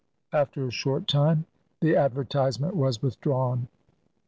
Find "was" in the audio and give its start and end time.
2.75-3.03